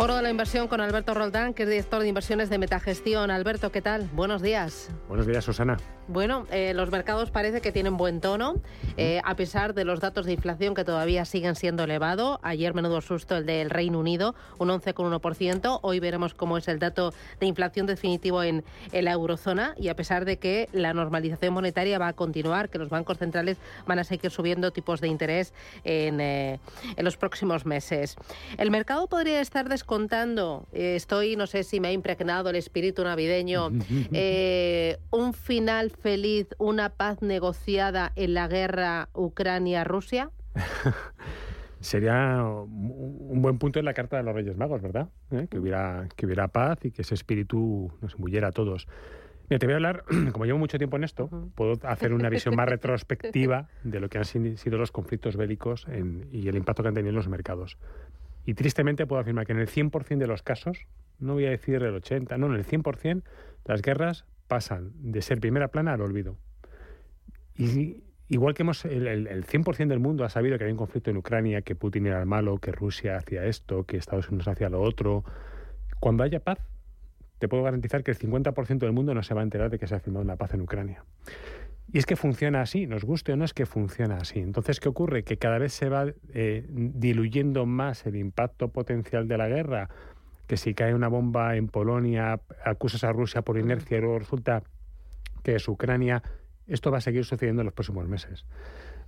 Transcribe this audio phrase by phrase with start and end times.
[0.00, 3.30] Foro de la inversión con Alberto Roldán, que es director de inversiones de Metagestión.
[3.30, 4.08] Alberto, ¿qué tal?
[4.14, 4.88] Buenos días.
[5.08, 5.76] Buenos días, Susana.
[6.08, 8.54] Bueno, eh, los mercados parece que tienen buen tono,
[8.96, 12.38] eh, a pesar de los datos de inflación que todavía siguen siendo elevados.
[12.42, 15.80] Ayer menudo susto el del Reino Unido, un 11,1%.
[15.82, 20.24] Hoy veremos cómo es el dato de inflación definitivo en, la eurozona y a pesar
[20.24, 24.30] de que la normalización monetaria va a continuar, que los bancos centrales van a seguir
[24.30, 25.52] subiendo tipos de interés
[25.84, 26.58] en, eh,
[26.96, 28.16] en los próximos meses.
[28.56, 29.89] El mercado podría estar descontando,
[30.72, 33.68] estoy, no sé si me ha impregnado el espíritu navideño,
[35.10, 40.30] un final feliz una paz negociada en la guerra Ucrania-Rusia?
[41.80, 45.08] Sería un buen punto en la carta de los Reyes Magos, ¿verdad?
[45.30, 45.46] ¿Eh?
[45.50, 48.86] Que, hubiera, que hubiera paz y que ese espíritu nos embulliera a todos.
[49.48, 52.54] Mira, te voy a hablar, como llevo mucho tiempo en esto, puedo hacer una visión
[52.54, 55.86] más retrospectiva de lo que han sido los conflictos bélicos
[56.32, 57.78] y el impacto que han tenido en los mercados.
[58.50, 60.88] Y tristemente puedo afirmar que en el 100% de los casos,
[61.20, 63.22] no voy a decir el 80, no, en el 100%,
[63.64, 66.36] las guerras pasan de ser primera plana al olvido.
[67.54, 71.12] Y igual que hemos, el, el, 100% del mundo ha sabido que hay un conflicto
[71.12, 74.68] en Ucrania, que Putin era el malo, que Rusia hacía esto, que Estados Unidos hacía
[74.68, 75.22] lo otro,
[76.00, 76.58] cuando haya paz,
[77.38, 79.86] te puedo garantizar que el 50% del mundo no se va a enterar de que
[79.86, 81.04] se ha firmado una paz en Ucrania.
[81.92, 84.38] Y es que funciona así, nos guste o no es que funciona así.
[84.38, 85.24] Entonces, ¿qué ocurre?
[85.24, 89.88] Que cada vez se va eh, diluyendo más el impacto potencial de la guerra
[90.50, 94.64] que si cae una bomba en Polonia, acusas a Rusia por inercia y luego resulta
[95.44, 96.24] que es Ucrania,
[96.66, 98.44] esto va a seguir sucediendo en los próximos meses.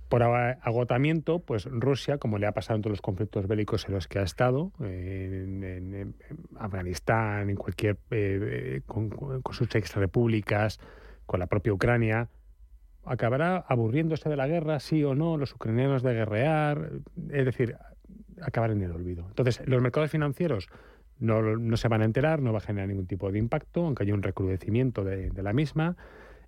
[0.07, 4.07] Por agotamiento, pues Rusia, como le ha pasado en todos los conflictos bélicos en los
[4.07, 6.15] que ha estado, en,
[6.57, 10.79] Afganistán, en cualquier, eh, con, con, sus exrepúblicas,
[11.25, 12.29] con la propia Ucrania,
[13.05, 16.91] acabará aburriéndose de la guerra, sí o no, los ucranianos de guerrear,
[17.31, 17.75] es decir,
[18.41, 19.25] acabar en el olvido.
[19.27, 20.69] Entonces, los mercados financieros
[21.19, 24.13] no, se van a enterar, no va a generar ningún tipo de impacto, aunque haya
[24.13, 25.95] un recrudecimiento de, la misma.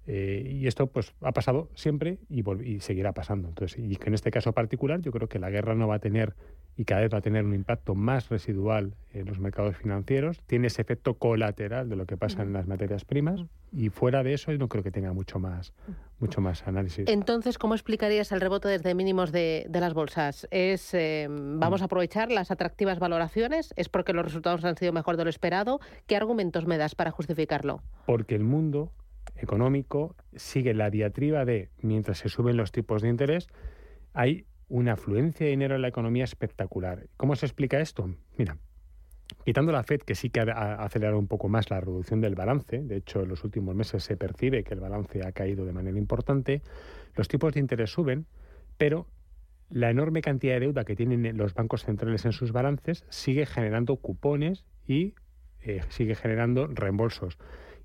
[0.08, 3.48] Eh, y esto pues ha pasado siempre y, y, seguirá pasando.
[3.48, 6.00] Entonces, y que en este caso particular yo creo que la guerra no va a
[6.00, 6.36] tener
[6.78, 10.68] y cada vez va a tener un impacto más residual en los mercados financieros, tiene
[10.68, 14.52] ese efecto colateral de lo que pasa en las materias primas y fuera de eso
[14.54, 15.74] no creo que tenga mucho más,
[16.20, 17.08] mucho más análisis.
[17.08, 20.48] Entonces, ¿cómo explicarías el rebote desde mínimos de, las bolsas?
[20.52, 23.74] ¿Es eh, vamos a aprovechar las atractivas valoraciones?
[23.78, 25.80] ¿Es porque los resultados han sido mejor de lo esperado?
[26.08, 27.82] ¿Qué argumentos me das para justificarlo?
[28.06, 28.92] Porque el mundo
[29.36, 33.48] económico sigue la diatriba de mientras se suben los tipos de interés,
[34.14, 37.08] hay una afluencia de dinero en la economía espectacular.
[37.18, 38.10] ¿Cómo se explica esto?
[38.38, 38.58] Mira,
[39.44, 42.82] quitando la Fed, que sí que ha acelerado un poco más la reducción del balance,
[42.82, 45.98] de hecho en los últimos meses se percibe que el balance ha caído de manera
[45.98, 46.62] importante,
[47.16, 48.26] los tipos de interés suben,
[48.78, 49.08] pero
[49.70, 53.96] la enorme cantidad de deuda que tienen los bancos centrales en sus balances sigue generando
[53.98, 55.16] cupones y
[55.64, 57.38] eh, sigue generando reembolsos.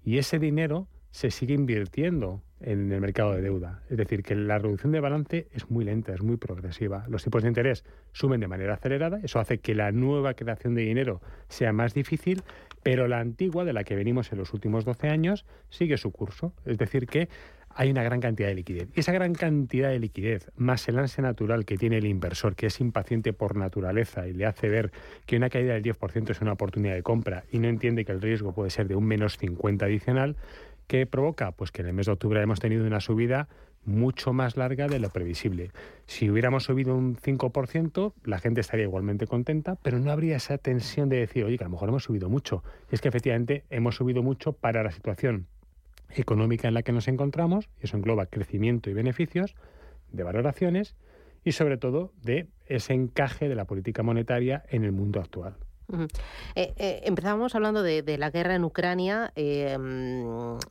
[0.04, 3.82] Y ese dinero se sigue invirtiendo en el mercado de deuda.
[3.90, 7.04] Es decir, que la reducción de balance es muy lenta, es muy progresiva.
[7.08, 10.82] Los tipos de interés suben de manera acelerada, eso hace que la nueva creación de
[10.82, 12.42] dinero sea más difícil,
[12.82, 16.54] pero la antigua, de la que venimos en los últimos 12 años, sigue su curso.
[16.64, 17.28] Es decir, que
[17.74, 18.88] hay una gran cantidad de liquidez.
[18.94, 22.66] Y esa gran cantidad de liquidez, más el ansia natural que tiene el inversor, que
[22.66, 24.90] es impaciente por naturaleza y le hace ver
[25.26, 28.20] que una caída del 10% es una oportunidad de compra y no entiende que el
[28.20, 30.36] riesgo puede ser de un menos 50 adicional,
[30.90, 31.52] ¿Qué provoca?
[31.52, 33.46] Pues que en el mes de octubre hemos tenido una subida
[33.84, 35.70] mucho más larga de lo previsible.
[36.06, 41.08] Si hubiéramos subido un 5%, la gente estaría igualmente contenta, pero no habría esa tensión
[41.08, 42.64] de decir, oye, que a lo mejor hemos subido mucho.
[42.90, 45.46] Y es que efectivamente hemos subido mucho para la situación
[46.08, 49.54] económica en la que nos encontramos, y eso engloba crecimiento y beneficios,
[50.10, 50.96] de valoraciones
[51.44, 55.54] y sobre todo de ese encaje de la política monetaria en el mundo actual.
[56.54, 59.32] Eh, eh, empezamos hablando de, la guerra en Ucrania.
[59.36, 59.76] Eh,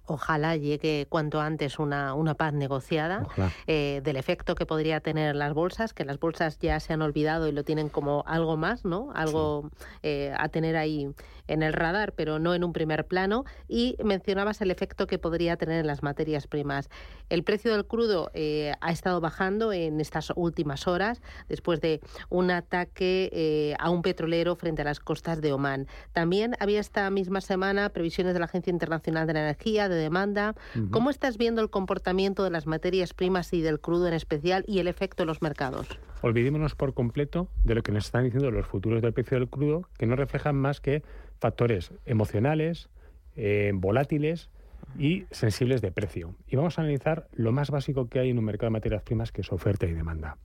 [0.06, 3.28] ojalá llegue cuanto antes una, una paz negociada,
[3.66, 7.52] del efecto que podría tener las bolsas, que las bolsas ya se han olvidado y
[7.52, 9.10] lo tienen como algo más, ¿no?
[9.14, 9.70] Algo
[10.04, 11.08] a tener ahí
[11.50, 13.44] en el radar, pero no en un primer plano.
[13.68, 16.90] Y mencionabas el efecto que podría tener en las materias primas.
[17.30, 22.00] El precio del crudo ha estado bajando en estas últimas horas después de
[22.30, 25.88] un ataque a un petrolero frente a las costas de Oman.
[26.14, 30.56] También había esta misma semana previsiones de la Agencia Internacional de la Energía, de demanda.
[30.92, 34.80] ¿Cómo estás viendo el comportamiento de las materias primas y del crudo en especial y
[34.80, 35.88] el efecto en los mercados?
[36.22, 39.88] Olvidémonos por completo de lo que nos están diciendo los futuros del precio del crudo,
[39.98, 41.04] que no reflejan más que
[41.40, 42.90] factores emocionales,
[43.36, 44.50] eh, volátiles
[44.98, 46.36] y sensibles de precio.
[46.48, 49.32] Y vamos a analizar lo más básico que hay en un mercado de materias primas,
[49.32, 50.38] que es oferta y demanda.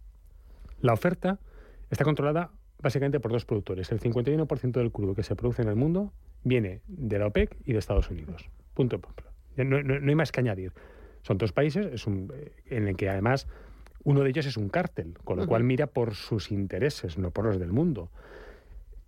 [0.80, 1.38] La oferta
[1.90, 2.50] está controlada
[2.80, 3.90] básicamente por dos productores.
[3.90, 6.12] El 51% del crudo que se produce en el mundo
[6.44, 8.48] viene de la OPEC y de Estados Unidos.
[8.74, 9.00] Punto.
[9.56, 10.72] No, no, hay más que añadir.
[11.22, 13.48] Son dos países es un, eh, en el que además
[14.04, 17.46] uno de ellos es un cártel, con lo cual mira por sus intereses, no por
[17.46, 18.10] los del mundo.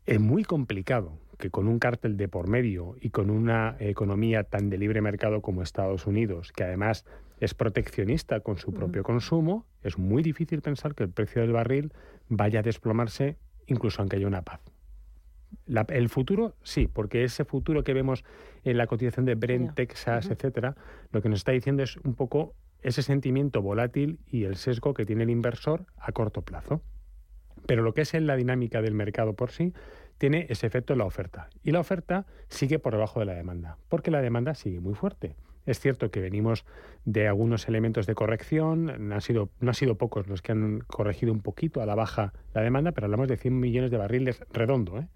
[0.06, 4.70] Es muy complicado que con un cártel de por medio y con una economía tan
[4.70, 7.04] de libre mercado como Estados Unidos, que además
[7.40, 11.92] es proteccionista con su propio consumo, es muy difícil pensar que el precio del barril
[12.28, 14.60] vaya a desplomarse incluso aunque haya una paz.
[15.88, 18.24] el futuro, sí, porque ese futuro que vemos
[18.64, 20.74] en la cotización de Brent, Texas, etcétera,
[21.12, 22.54] lo que nos está diciendo es un poco
[22.86, 26.82] ese sentimiento volátil y el sesgo que tiene el inversor a corto plazo.
[27.66, 29.74] Pero lo que es en la dinámica del mercado por sí,
[30.18, 31.48] tiene ese efecto en la oferta.
[31.64, 35.34] Y la oferta sigue por debajo de la demanda, porque la demanda sigue muy fuerte.
[35.66, 36.64] Es cierto que venimos
[37.04, 41.32] de algunos elementos de corrección, no han sido, no sido pocos los que han corregido
[41.32, 44.98] un poquito a la baja la demanda, pero hablamos de 100 millones de barriles redondo,
[44.98, 45.08] ¿eh?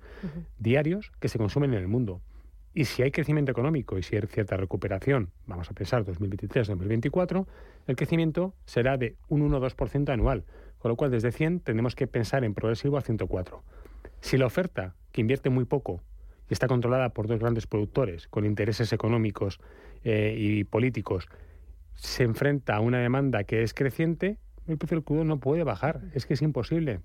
[0.59, 2.21] diarios que se consumen en el mundo.
[2.73, 7.47] Y si hay crecimiento económico y si hay cierta recuperación, vamos a pensar 2023-2024,
[7.89, 10.45] el crecimiento será de un 1-2% anual,
[10.79, 13.63] con lo cual desde 100 tenemos que pensar en progresivo a 104.
[14.21, 16.01] Si la oferta, que invierte muy poco,
[16.49, 19.61] y está controlada por dos grandes productores con intereses económicos
[20.05, 21.29] eh, y políticos,
[21.95, 26.01] se enfrenta a una demanda que es creciente, el precio del crudo no puede bajar.
[26.15, 27.01] Es que es imposible.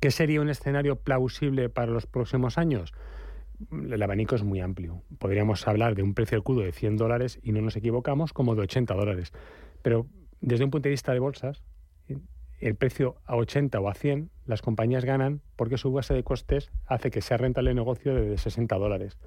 [0.00, 2.92] ¿Qué sería un escenario plausible para los próximos años?
[3.70, 5.02] El abanico es muy amplio.
[5.18, 8.54] Podríamos hablar de un precio del crudo de 100 dólares y no nos equivocamos, como
[8.54, 9.32] de 80 dólares.
[9.82, 10.06] Pero
[10.40, 11.62] desde un punto de vista de bolsas,
[12.58, 16.70] el precio a 80 o a 100, las compañías ganan porque su base de costes
[16.86, 19.18] hace que sea rentable el negocio de 60 dólares.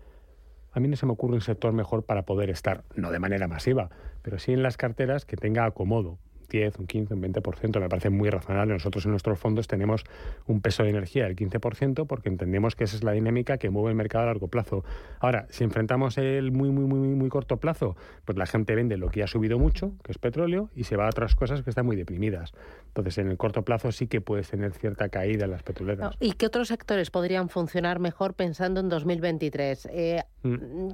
[0.71, 3.47] A mí no se me ocurre un sector mejor para poder estar, no de manera
[3.47, 3.89] masiva,
[4.21, 6.19] pero sí en las carteras que tenga acomodo.
[6.49, 8.73] 10, un 15, un 20%, me parece muy razonable.
[8.73, 10.03] Nosotros en nuestros fondos tenemos
[10.47, 13.89] un peso de energía del 15% porque entendemos que esa es la dinámica que mueve
[13.89, 14.83] el mercado a largo plazo.
[15.19, 19.09] Ahora, si enfrentamos el muy, muy, muy, muy corto plazo, pues la gente vende lo
[19.09, 21.85] que ha subido mucho, que es petróleo, y se va a otras cosas que están
[21.85, 22.53] muy deprimidas.
[22.87, 26.15] Entonces, en el corto plazo sí que puedes tener cierta caída en las petroleras.
[26.19, 29.89] ¿Y qué otros sectores podrían funcionar mejor pensando en 2023?
[29.91, 30.89] Eh, mm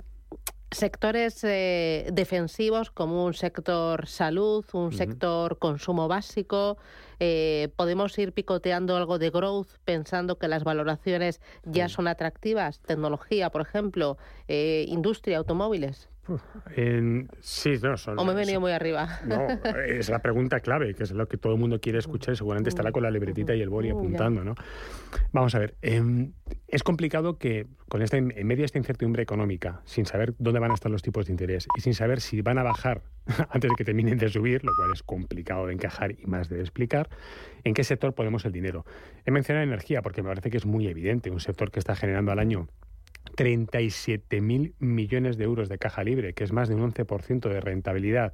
[0.72, 6.78] sectores eh, defensivos como un sector salud, un sector consumo básico.
[7.20, 12.80] Eh, podemos ir picoteando algo de growth pensando que las valoraciones ya son atractivas.
[12.82, 14.18] Tecnología, por ejemplo,
[14.48, 16.10] eh, industria, automóviles.
[17.42, 19.20] sí, no, son, ¿O me he venido muy arriba?
[19.26, 19.48] No,
[19.86, 22.70] es la pregunta clave, que es lo que todo el mundo quiere escuchar y seguramente
[22.70, 24.56] estará con la libretita y el boli apuntando, ¿no?
[25.32, 26.34] Vamos a ver, em,
[26.68, 30.72] es complicado que con esta, en medio de esta incertidumbre económica, sin saber dónde van
[30.72, 33.04] a estar los tipos de interés y sin saber si van a bajar
[33.50, 36.60] antes de que terminen de subir, lo cual es complicado de encajar y más de
[36.60, 37.05] explicar,
[37.64, 38.86] en qué sector ponemos el dinero.
[39.26, 42.32] He mencionado energía porque me parece que es muy evidente, un sector que está generando
[42.32, 42.68] al año
[43.36, 48.34] 37.000 millones de euros de caja libre, que es más de un 11% de rentabilidad,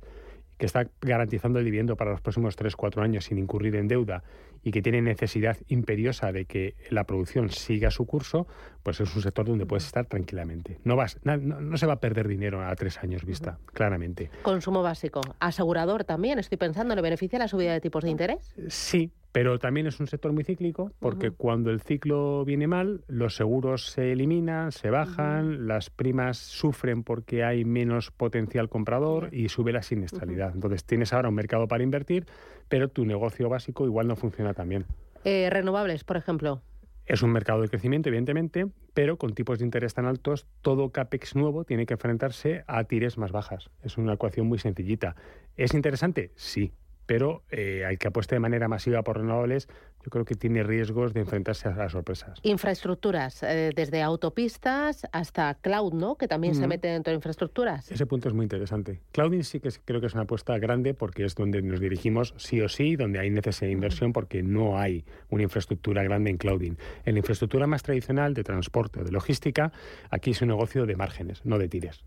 [0.62, 4.22] que está garantizando el dividendo para los próximos 3-4 años sin incurrir en deuda
[4.62, 8.46] y que tiene necesidad imperiosa de que la producción siga su curso,
[8.84, 10.78] pues es un sector donde puedes estar tranquilamente.
[10.84, 14.30] No, vas, no, se va a perder dinero a tres años vista, claramente.
[14.44, 15.22] Consumo básico.
[15.40, 18.54] Asegurador también, estoy pensando, ¿le beneficia la subida de tipos de interés?
[18.68, 23.36] Sí, pero también es un sector muy cíclico porque cuando el ciclo viene mal, los
[23.36, 29.72] seguros se eliminan, se bajan, las primas sufren porque hay menos potencial comprador y sube
[29.72, 30.52] la siniestralidad.
[30.54, 32.26] Entonces tienes ahora un mercado para invertir,
[32.68, 34.86] pero tu negocio básico igual no funciona tan bien.
[35.24, 36.62] Eh, renovables, por ejemplo.
[37.06, 41.36] Es un mercado de crecimiento, evidentemente, pero con tipos de interés tan altos, todo CAPEX
[41.36, 43.70] nuevo tiene que enfrentarse a tires más bajas.
[43.82, 45.16] Es una ecuación muy sencillita.
[45.58, 46.32] ¿Es interesante?
[46.36, 46.74] Sí
[47.12, 49.68] pero eh, al que apueste de manera masiva por renovables,
[50.02, 52.40] yo creo que tiene riesgos de enfrentarse a las sorpresas.
[52.42, 56.16] Infraestructuras, eh, desde autopistas hasta cloud, ¿no?
[56.16, 57.92] Que también se mete dentro de infraestructuras.
[57.92, 59.02] Ese punto es muy interesante.
[59.12, 62.62] Clouding sí que creo que es una apuesta grande porque es donde nos dirigimos sí
[62.62, 66.78] o sí, donde hay necesidad de inversión porque no hay una infraestructura grande en clouding.
[67.04, 69.74] En la infraestructura más tradicional de transporte o de logística,
[70.12, 72.06] aquí es un negocio de márgenes, no de tires.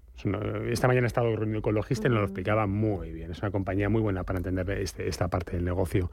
[0.71, 3.31] Esta mañana he estado reunido con Logista y nos lo explicaba muy bien.
[3.31, 6.11] Es una compañía muy buena para entender este, esta parte del negocio.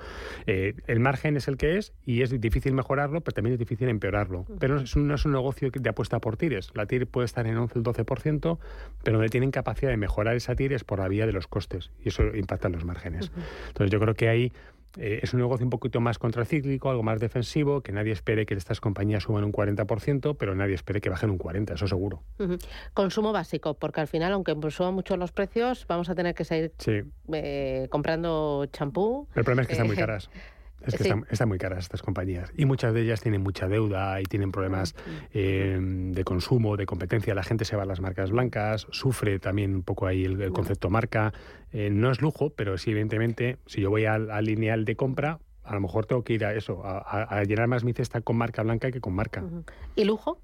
[0.48, 3.90] Eh, el margen es el que es y es difícil mejorarlo, pero también es difícil
[3.90, 4.46] empeorarlo.
[4.60, 6.72] Pero no es, un, no es un negocio de apuesta por tires.
[6.74, 8.58] La TIR puede estar en 11 o 12%,
[9.04, 11.92] pero donde tienen capacidad de mejorar esa TIR es por la vía de los costes
[12.04, 13.32] y eso impacta en los márgenes.
[13.68, 14.52] Entonces yo creo que hay
[14.98, 18.54] eh, es un negocio un poquito más contracíclico, algo más defensivo, que nadie espere que
[18.54, 22.24] estas compañías suban un 40%, pero nadie espere que bajen un 40%, eso seguro.
[22.94, 26.74] Consumo básico, porque al final, aunque suban mucho los precios, vamos a tener que seguir
[27.34, 29.28] eh, comprando champú.
[29.36, 30.30] El problema es que están muy eh, caras.
[30.86, 34.24] Es que están, muy caras estas compañías y muchas de ellas tienen mucha deuda y
[34.24, 34.96] tienen problemas
[35.34, 37.36] eh, de consumo, de competencia.
[37.36, 40.90] La gente se va a las marcas blancas, sufre también un poco ahí el, concepto
[40.90, 41.34] marca.
[41.72, 45.74] Eh, no es lujo, pero sí, evidentemente, si yo voy al, lineal de compra, a
[45.76, 48.92] lo mejor tengo que ir a eso, a, llenar más mi cesta con marca blanca
[48.92, 49.44] que con marca.
[49.96, 50.40] ¿Y lujo?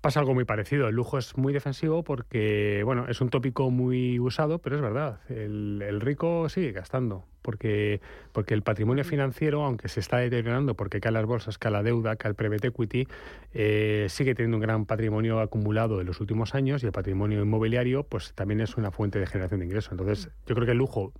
[0.00, 0.88] Pasa algo muy parecido.
[0.88, 5.20] El lujo es muy defensivo porque, bueno, es un tópico muy usado, pero es verdad.
[5.28, 8.00] El, rico sigue gastando porque,
[8.32, 12.16] porque el patrimonio financiero, aunque se está deteriorando porque cae las bolsas, cae la deuda,
[12.16, 13.06] cae el private equity,
[13.52, 18.04] eh, sigue teniendo un gran patrimonio acumulado en los últimos años y el patrimonio inmobiliario,
[18.04, 19.92] pues también es una fuente de generación de ingresos.
[19.92, 21.12] Entonces, yo creo que el lujo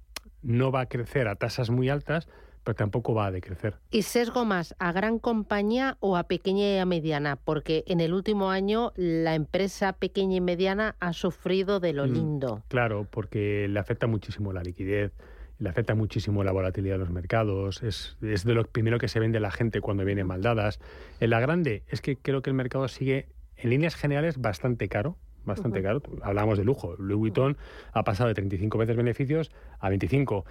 [0.43, 2.29] no va a crecer a tasas muy altas,
[2.65, 3.75] pero tampoco va a decrecer.
[3.91, 7.37] ¿Y sesgo más a gran compañía o a pequeña y a mediana?
[7.37, 12.13] Porque en el último año la empresa pequeña y mediana ha sufrido de lo mm,
[12.13, 12.63] lindo.
[12.69, 15.13] Claro, porque le afecta muchísimo la liquidez,
[15.59, 19.21] le afecta muchísimo la volatilidad de los mercados, es, es de lo primero que se
[19.21, 20.81] vende la gente cuando vienen maldadas.
[21.21, 25.17] En la grande es que creo que el mercado sigue en líneas generales bastante caro,
[25.45, 26.03] bastante caro.
[26.23, 26.97] Hablamos de lujo.
[26.99, 27.57] Louis Vuitton
[27.93, 30.45] ha pasado de 35 veces beneficios a 25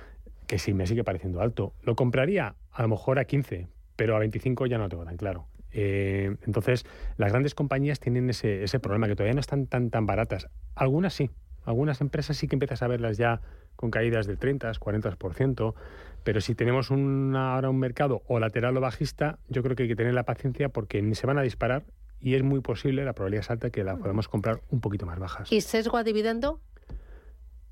[0.50, 1.76] que sí me sigue pareciendo alto.
[1.84, 5.16] Lo compraría a lo mejor a 15, pero a 25 ya no lo tengo tan
[5.16, 5.46] claro.
[5.72, 6.88] Eh, entonces,
[7.18, 10.50] las grandes compañías tienen ese, ese, problema, que todavía no están tan, tan baratas.
[10.74, 11.30] Algunas sí,
[11.66, 13.42] algunas empresas sí que empiezas a verlas ya
[13.76, 15.76] con caídas del 30, 40%,
[16.24, 19.90] pero si tenemos una, ahora un mercado o lateral o bajista, yo creo que hay
[19.90, 21.84] que tener la paciencia porque ni se van a disparar
[22.20, 25.20] y es muy posible, la probabilidad es alta, que la podamos comprar un poquito más
[25.20, 25.52] bajas.
[25.52, 26.60] ¿Y sesgo a dividendo?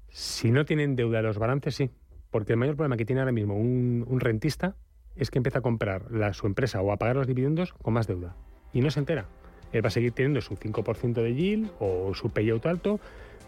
[0.10, 1.90] Si no tienen deuda los balances, sí.
[2.32, 4.76] Porque el mayor problema que tiene ahora mismo un, rentista
[5.16, 8.08] es que empieza a comprar la, su empresa o a pagar los dividendos con más
[8.08, 8.36] deuda.
[8.74, 9.26] Y no se entera.
[9.72, 13.00] Él va a seguir teniendo su 5% de yield o su payout alto,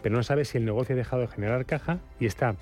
[0.02, 2.56] pero no sabe si el negocio ha dejado de generar caja y está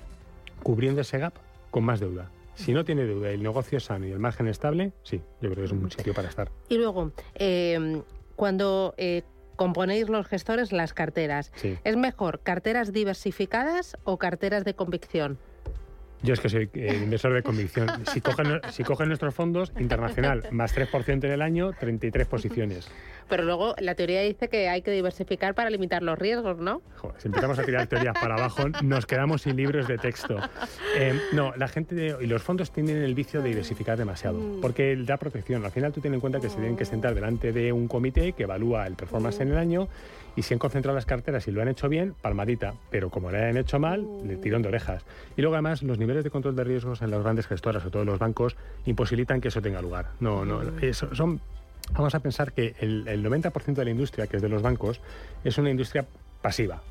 [0.63, 1.33] cubriendo ese gap
[1.71, 2.29] con más deuda.
[2.55, 5.49] Si no tiene deuda y el negocio es sano y el margen estable, sí, yo
[5.49, 6.51] creo que es un sitio para estar.
[6.67, 8.01] Y luego, eh,
[8.35, 9.23] cuando eh,
[9.55, 11.51] componéis los gestores las carteras,
[11.83, 15.37] ¿es mejor carteras diversificadas o carteras de convicción?
[16.21, 17.87] Yo es que soy eh, inversor de convicción.
[18.11, 22.89] Si cogen, si cogen nuestros fondos, internacional, más 3% en el año, 33 posiciones.
[23.29, 26.81] Pero luego la teoría dice que hay que diversificar para limitar los riesgos, ¿no?
[27.19, 30.37] si empezamos a tirar teorías para abajo, nos quedamos sin libros de texto.
[30.95, 34.61] Eh, no, la gente y los fondos tienen el vicio de diversificar demasiado, mm.
[34.61, 35.63] porque da protección.
[35.63, 38.33] Al final tú tienes en cuenta que se tienen que sentar delante de un comité
[38.33, 39.87] que evalúa el performance en el año
[40.35, 42.73] y si han concentrado las carteras y lo han hecho bien, palmadita.
[42.89, 45.03] Pero como lo han hecho mal, le tirón de orejas.
[45.37, 48.05] Y luego además los niveles de control de riesgos en las grandes gestoras, o todos
[48.05, 50.11] los bancos, imposibilitan que eso tenga lugar.
[50.19, 51.39] No, no, eso son
[51.93, 55.01] vamos a pensar que el, 90% de la industria, que es de los bancos,
[55.43, 56.05] es una industria
[56.41, 56.81] pasiva.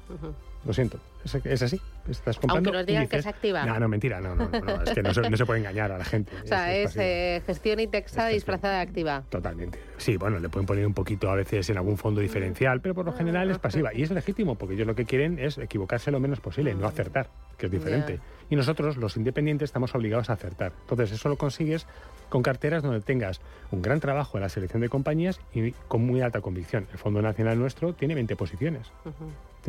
[0.64, 0.98] Lo siento,
[1.44, 1.80] es, así.
[2.08, 2.70] Estás comprando.
[2.70, 3.64] Aunque nos digan que es activa.
[3.64, 6.32] No, no, mentira, no, no, no, es que no se, puede engañar a la gente.
[6.42, 9.22] O sea, es, eh, gestión indexada disfrazada de activa.
[9.28, 9.78] Totalmente.
[9.98, 13.04] Sí, bueno, le pueden poner un poquito a veces en algún fondo diferencial, pero por
[13.04, 13.92] lo general es pasiva.
[13.94, 17.28] Y es legítimo, porque ellos lo que quieren es equivocarse lo menos posible, no acertar,
[17.56, 18.20] que es diferente.
[18.50, 20.72] Y nosotros, los independientes, estamos obligados a acertar.
[20.80, 21.86] Entonces, eso lo consigues
[22.28, 26.20] con carteras donde tengas un gran trabajo en la selección de compañías y con muy
[26.20, 26.86] alta convicción.
[26.92, 28.90] El Fondo Nacional nuestro tiene 20 posiciones.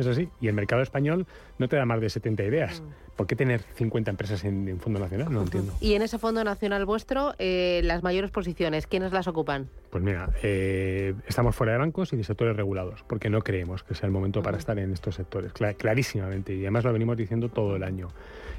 [0.00, 0.30] Es así.
[0.40, 1.26] Y el mercado español
[1.58, 2.80] no te da más de 70 ideas.
[2.80, 3.16] Mm.
[3.16, 5.30] ¿Por qué tener 50 empresas en, Fondo Nacional?
[5.30, 5.74] No entiendo.
[5.78, 9.68] Y en ese Fondo Nacional vuestro, eh, las mayores posiciones, ¿quiénes las ocupan?
[9.90, 13.94] Pues mira, eh, estamos fuera de bancos y de sectores regulados, porque no creemos que
[13.94, 16.54] sea el momento para estar en estos sectores, clarísimamente.
[16.54, 18.08] Y además lo venimos diciendo todo el año.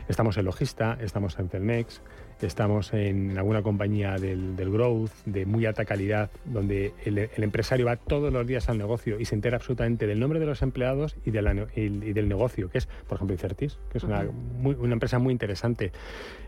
[0.07, 2.01] Estamos en Logista, estamos en Celnex,
[2.47, 8.31] estamos en alguna compañía del, growth de muy alta calidad, donde el, empresario va todos
[8.31, 12.13] los días al negocio y se entera absolutamente del nombre de los empleados y y,
[12.13, 14.25] del negocio, que es, por ejemplo, Incertis, que es una,
[14.61, 15.91] una empresa muy interesante.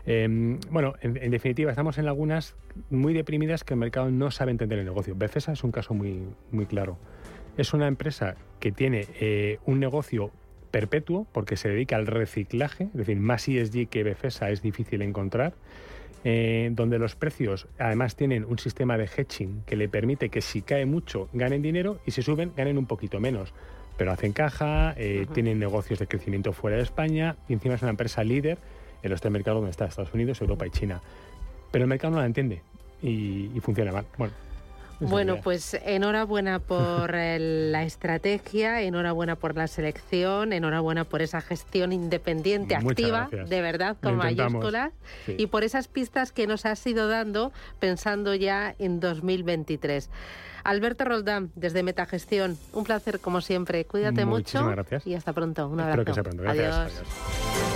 [0.06, 2.54] Em, bueno, en, definitiva, estamos en lagunas
[2.90, 5.14] muy deprimidas que el mercado no sabe entender el negocio.
[5.16, 6.98] Befesa es un caso muy, muy claro.
[7.56, 10.32] Es una empresa que tiene eh, un negocio
[10.74, 15.52] perpetuo porque se dedica al reciclaje, es decir, más ESG que Befesa es difícil encontrar.
[16.26, 20.62] Eh, donde los precios además tienen un sistema de hedging que le permite que si
[20.62, 23.52] cae mucho ganen dinero y si suben ganen un poquito menos.
[23.98, 27.90] Pero hacen caja, eh, tienen negocios de crecimiento fuera de España y encima es una
[27.90, 28.58] empresa líder
[29.02, 31.00] en los tres mercados donde está Estados Unidos, Europa y China.
[31.70, 32.62] Pero el mercado no la entiende
[33.00, 34.06] y, y funciona mal.
[34.18, 34.32] Bueno,
[35.00, 42.74] bueno, pues enhorabuena por la estrategia, enhorabuena por la selección, enhorabuena por esa gestión independiente,
[42.74, 44.92] activa, de verdad, con mayúsculas,
[45.26, 50.10] y por esas pistas que nos has ido dando pensando ya en 2023.
[50.64, 53.84] Alberto Roldán, desde Metagestión, un placer como siempre.
[53.84, 55.06] Cuídate mucho gracias.
[55.06, 55.68] y hasta pronto.
[55.68, 56.00] Un abrazo.
[56.00, 56.42] Espero que sea pronto.
[56.42, 56.74] Gracias.
[56.74, 57.73] Adiós.